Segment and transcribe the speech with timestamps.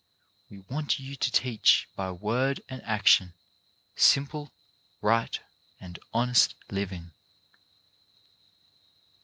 [0.49, 3.35] We want you to teach by word and action
[3.95, 4.51] simple,
[4.99, 5.39] right
[5.79, 7.11] and honest living.